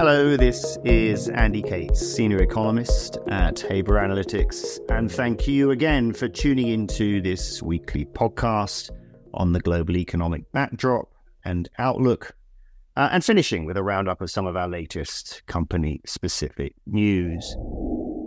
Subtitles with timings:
[0.00, 6.26] Hello, this is Andy Cates, Senior Economist at Haver Analytics, and thank you again for
[6.26, 8.88] tuning into this weekly podcast
[9.34, 11.12] on the global economic backdrop
[11.44, 12.34] and outlook,
[12.96, 17.54] uh, and finishing with a roundup of some of our latest company specific news.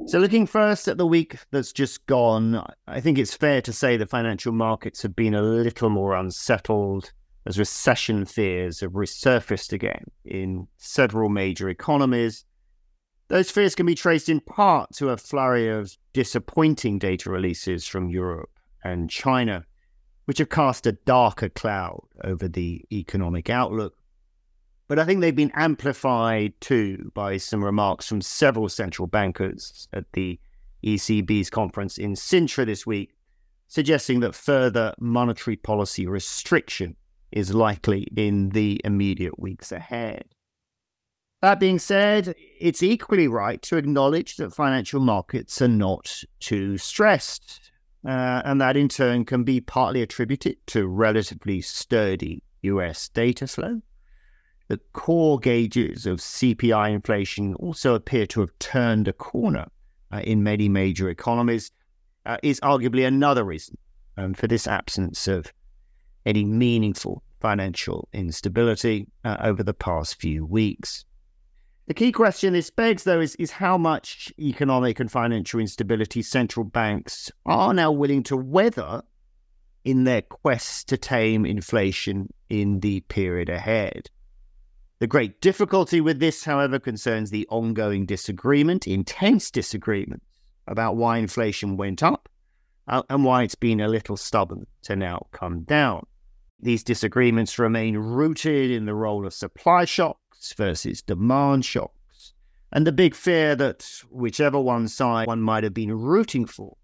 [0.05, 3.97] So, looking first at the week that's just gone, I think it's fair to say
[3.97, 7.11] the financial markets have been a little more unsettled
[7.45, 12.45] as recession fears have resurfaced again in several major economies.
[13.27, 18.09] Those fears can be traced in part to a flurry of disappointing data releases from
[18.09, 18.51] Europe
[18.83, 19.65] and China,
[20.25, 23.95] which have cast a darker cloud over the economic outlook.
[24.87, 30.05] But I think they've been amplified too by some remarks from several central bankers at
[30.13, 30.39] the
[30.83, 33.13] ECB's conference in Sintra this week,
[33.67, 36.95] suggesting that further monetary policy restriction
[37.33, 40.25] is likely in the immediate weeks ahead.
[41.41, 47.71] That being said, it's equally right to acknowledge that financial markets are not too stressed,
[48.07, 53.81] uh, and that in turn can be partly attributed to relatively sturdy US data flow.
[54.69, 59.67] The core gauges of CPI inflation also appear to have turned a corner
[60.13, 61.71] uh, in many major economies,
[62.25, 63.77] uh, is arguably another reason
[64.17, 65.51] um, for this absence of
[66.25, 71.05] any meaningful financial instability uh, over the past few weeks.
[71.87, 76.63] The key question this begs, though, is, is how much economic and financial instability central
[76.63, 79.01] banks are now willing to weather
[79.83, 84.09] in their quest to tame inflation in the period ahead.
[84.99, 90.23] The great difficulty with this, however, concerns the ongoing disagreement, intense disagreement,
[90.67, 92.29] about why inflation went up
[92.87, 96.05] uh, and why it's been a little stubborn to now come down.
[96.63, 102.31] These disagreements remain rooted in the role of supply shocks versus demand shocks,
[102.71, 106.77] and the big fear that whichever one side one might have been rooting for,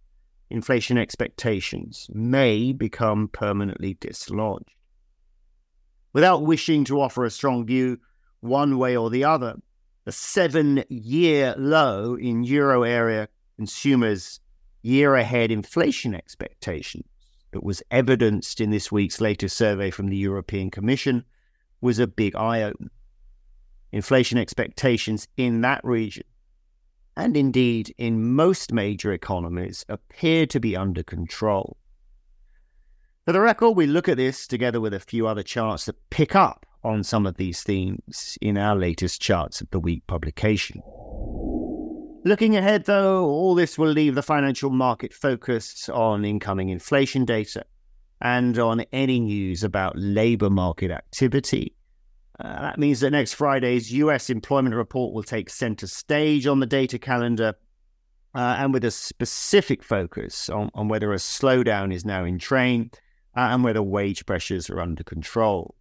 [0.50, 4.73] inflation expectations may become permanently dislodged.
[6.11, 8.00] Without wishing to offer a strong view
[8.41, 9.56] one way or the other,
[10.03, 14.41] the seven year low in euro area consumers'
[14.81, 17.06] year ahead inflation expectations
[17.51, 21.25] that was evidenced in this week's latest survey from the European Commission
[21.81, 22.91] was a big eye opener.
[23.91, 26.25] Inflation expectations in that region,
[27.17, 31.77] and indeed in most major economies, appear to be under control.
[33.25, 36.35] For the record, we look at this together with a few other charts that pick
[36.35, 40.81] up on some of these themes in our latest Charts of the Week publication.
[42.25, 47.63] Looking ahead, though, all this will leave the financial market focused on incoming inflation data
[48.19, 51.75] and on any news about labour market activity.
[52.38, 56.66] Uh, that means that next Friday's US employment report will take centre stage on the
[56.66, 57.56] data calendar
[58.35, 62.91] uh, and with a specific focus on, on, whether a slowdown is now in train
[63.35, 65.75] uh, and whether wage pressures are under control.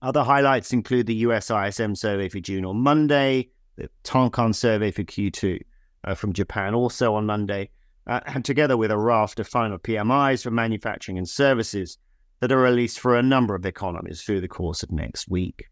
[0.00, 5.02] Other highlights include the US ISM survey for June on Monday, the Tankan survey for
[5.02, 5.60] Q2
[6.04, 7.70] uh, from Japan also on Monday,
[8.06, 11.98] uh, and together with a raft of final PMIs for manufacturing and services
[12.40, 15.64] that are released for a number of economies through the course of next week.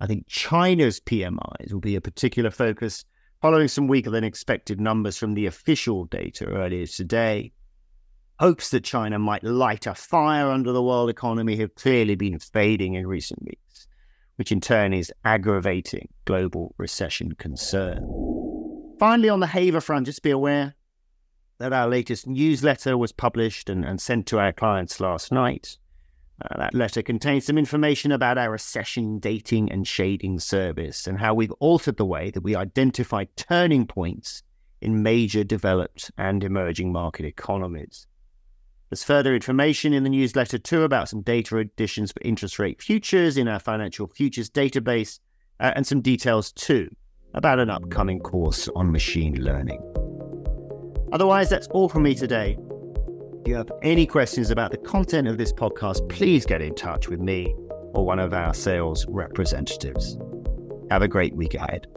[0.00, 3.04] I think China's PMIs will be a particular focus
[3.40, 7.52] following some weaker than expected numbers from the official data earlier today.
[8.40, 12.94] Hopes that China might light a fire under the world economy have clearly been fading
[12.94, 13.63] in recent weeks
[14.36, 18.06] which in turn is aggravating global recession concern.
[18.98, 20.74] Finally, on the Haver front, just be aware
[21.58, 25.78] that our latest newsletter was published and, and sent to our clients last night.
[26.42, 31.32] Uh, that letter contains some information about our recession dating and shading service and how
[31.32, 34.42] we've altered the way that we identify turning points
[34.80, 38.06] in major developed and emerging market economies.
[38.94, 43.36] There's further information in the newsletter too about some data additions for interest rate futures
[43.36, 45.18] in our financial futures database,
[45.58, 46.88] uh, and some details too
[47.34, 49.80] about an upcoming course on machine learning.
[51.12, 52.56] Otherwise, that's all from me today.
[53.40, 57.08] If you have any questions about the content of this podcast, please get in touch
[57.08, 57.52] with me
[57.94, 60.16] or one of our sales representatives.
[60.92, 61.88] Have a great week ahead.